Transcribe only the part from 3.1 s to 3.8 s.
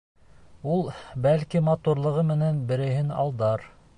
алдар.